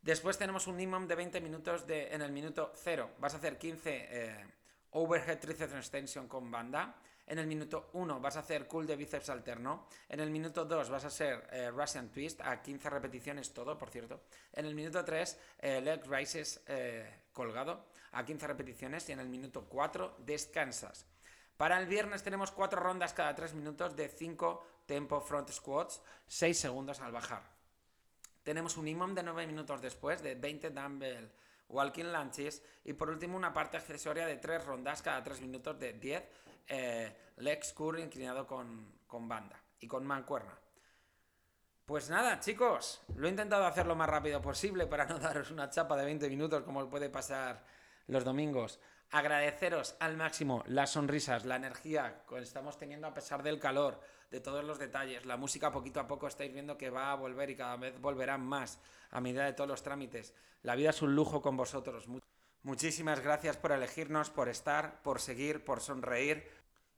Después 0.00 0.38
tenemos 0.38 0.68
un 0.68 0.78
IMOM 0.78 1.08
de 1.08 1.16
20 1.16 1.40
minutos 1.40 1.84
de, 1.84 2.14
en 2.14 2.22
el 2.22 2.30
minuto 2.30 2.70
0. 2.76 3.10
Vas 3.18 3.34
a 3.34 3.38
hacer 3.38 3.58
15 3.58 4.46
Overhead 4.90 5.40
Tricep 5.40 5.74
Extension 5.74 6.28
con 6.28 6.48
banda. 6.48 6.94
En 7.28 7.38
el 7.38 7.46
minuto 7.46 7.90
1 7.92 8.20
vas 8.20 8.36
a 8.36 8.40
hacer 8.40 8.66
cool 8.66 8.86
de 8.86 8.96
bíceps 8.96 9.28
alterno. 9.28 9.86
En 10.08 10.20
el 10.20 10.30
minuto 10.30 10.64
2 10.64 10.88
vas 10.88 11.04
a 11.04 11.08
hacer 11.08 11.46
eh, 11.52 11.70
Russian 11.70 12.08
Twist 12.10 12.40
a 12.40 12.62
15 12.62 12.88
repeticiones 12.88 13.52
todo, 13.52 13.76
por 13.76 13.90
cierto. 13.90 14.22
En 14.52 14.64
el 14.64 14.74
minuto 14.74 15.04
3 15.04 15.38
eh, 15.58 15.80
leg 15.82 16.06
rises 16.06 16.62
eh, 16.66 17.24
colgado 17.38 17.86
a 18.10 18.24
15 18.24 18.46
repeticiones. 18.48 19.08
Y 19.08 19.12
en 19.12 19.20
el 19.20 19.28
minuto 19.28 19.68
4 19.68 20.16
descansas. 20.26 21.06
Para 21.56 21.78
el 21.78 21.86
viernes 21.86 22.22
tenemos 22.22 22.50
4 22.50 22.80
rondas 22.80 23.14
cada 23.14 23.34
3 23.34 23.54
minutos 23.54 23.94
de 23.94 24.08
5 24.08 24.66
tempo 24.86 25.20
front 25.20 25.50
squats, 25.50 26.02
6 26.26 26.58
segundos 26.58 27.00
al 27.00 27.12
bajar. 27.12 27.42
Tenemos 28.42 28.76
un 28.76 28.88
imam 28.88 29.14
de 29.14 29.22
9 29.22 29.46
minutos 29.46 29.80
después 29.80 30.22
de 30.22 30.34
20 30.34 30.70
dumbbell 30.70 31.30
walking 31.68 32.06
lunges 32.06 32.62
y 32.84 32.94
por 32.94 33.10
último 33.10 33.36
una 33.36 33.52
parte 33.52 33.76
accesoria 33.76 34.26
de 34.26 34.36
3 34.36 34.64
rondas 34.64 35.02
cada 35.02 35.22
3 35.22 35.40
minutos 35.42 35.78
de 35.78 35.92
10 35.92 36.24
eh, 36.68 37.16
Lex 37.36 37.72
Curry 37.72 38.02
inclinado 38.02 38.46
con, 38.46 38.98
banda 39.28 39.62
y 39.80 39.86
con 39.86 40.06
mancuerna. 40.06 40.58
Pues 41.88 42.10
nada, 42.10 42.38
chicos, 42.38 43.00
lo 43.16 43.26
he 43.26 43.30
intentado 43.30 43.64
hacer 43.64 43.86
lo 43.86 43.96
más 43.96 44.10
rápido 44.10 44.42
posible 44.42 44.86
para 44.86 45.06
no 45.06 45.18
daros 45.18 45.50
una 45.50 45.70
chapa 45.70 45.96
de 45.96 46.04
20 46.04 46.28
minutos 46.28 46.62
como 46.62 46.86
puede 46.90 47.08
pasar 47.08 47.64
los 48.08 48.24
domingos. 48.24 48.78
Agradeceros 49.10 49.96
al 49.98 50.14
máximo 50.18 50.62
las 50.66 50.90
sonrisas, 50.90 51.46
la 51.46 51.56
energía 51.56 52.24
que 52.28 52.40
estamos 52.40 52.76
teniendo 52.76 53.06
a 53.06 53.14
pesar 53.14 53.42
del 53.42 53.58
calor, 53.58 54.02
de 54.30 54.40
todos 54.40 54.62
los 54.64 54.78
detalles. 54.78 55.24
La 55.24 55.38
música 55.38 55.72
poquito 55.72 55.98
a 55.98 56.06
poco 56.06 56.28
estáis 56.28 56.52
viendo 56.52 56.76
que 56.76 56.90
va 56.90 57.10
a 57.10 57.14
volver 57.14 57.48
y 57.48 57.56
cada 57.56 57.76
vez 57.76 57.98
volverán 57.98 58.42
más 58.42 58.78
a 59.10 59.22
medida 59.22 59.46
de 59.46 59.54
todos 59.54 59.70
los 59.70 59.82
trámites. 59.82 60.34
La 60.60 60.74
vida 60.74 60.90
es 60.90 61.00
un 61.00 61.14
lujo 61.14 61.40
con 61.40 61.56
vosotros. 61.56 62.06
Muchísimas 62.64 63.20
gracias 63.20 63.56
por 63.56 63.72
elegirnos, 63.72 64.28
por 64.28 64.50
estar, 64.50 65.00
por 65.00 65.22
seguir, 65.22 65.64
por 65.64 65.80
sonreír 65.80 66.46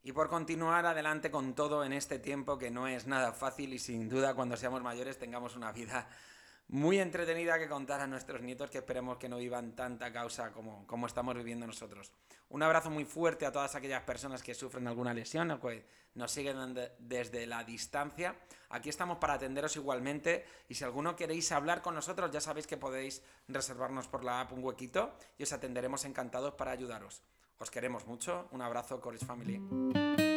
y 0.02 0.12
por 0.12 0.28
continuar 0.28 0.86
adelante 0.86 1.30
con 1.30 1.54
todo 1.54 1.84
en 1.84 1.92
este 1.92 2.18
tiempo 2.18 2.58
que 2.58 2.70
no 2.70 2.88
es 2.88 3.06
nada 3.06 3.32
fácil 3.32 3.74
y 3.74 3.78
sin 3.78 4.08
duda 4.08 4.34
cuando 4.34 4.56
seamos 4.56 4.82
mayores 4.82 5.18
tengamos 5.18 5.56
una 5.56 5.72
vida 5.72 6.08
muy 6.68 7.00
entretenida 7.00 7.58
que 7.58 7.68
contar 7.68 8.00
a 8.00 8.06
nuestros 8.06 8.40
nietos 8.42 8.70
que 8.70 8.78
esperemos 8.78 9.18
que 9.18 9.28
no 9.28 9.38
vivan 9.38 9.74
tanta 9.74 10.12
causa 10.12 10.52
como, 10.52 10.86
como 10.86 11.06
estamos 11.06 11.34
viviendo 11.34 11.66
nosotros. 11.66 12.12
Un 12.48 12.62
abrazo 12.62 12.90
muy 12.90 13.04
fuerte 13.04 13.44
a 13.44 13.52
todas 13.52 13.74
aquellas 13.74 14.02
personas 14.04 14.42
que 14.42 14.54
sufren 14.54 14.86
alguna 14.86 15.12
lesión 15.12 15.50
o 15.50 15.60
que 15.60 15.84
nos 16.14 16.30
siguen 16.30 16.76
desde 16.98 17.46
la 17.46 17.64
distancia. 17.64 18.36
Aquí 18.68 18.88
estamos 18.88 19.18
para 19.18 19.34
atenderos 19.34 19.74
igualmente 19.76 20.46
y 20.68 20.74
si 20.74 20.84
alguno 20.84 21.16
queréis 21.16 21.50
hablar 21.50 21.82
con 21.82 21.94
nosotros 21.94 22.30
ya 22.30 22.40
sabéis 22.40 22.68
que 22.68 22.76
podéis 22.76 23.22
reservarnos 23.48 24.06
por 24.06 24.22
la 24.22 24.40
app 24.40 24.52
un 24.52 24.64
huequito 24.64 25.16
y 25.38 25.42
os 25.42 25.52
atenderemos 25.52 26.04
encantados 26.04 26.54
para 26.54 26.70
ayudaros. 26.70 27.22
Os 27.60 27.70
queremos 27.70 28.06
mucho. 28.06 28.48
Un 28.52 28.62
abrazo, 28.62 28.98
Courage 29.00 29.26
Family. 29.26 30.29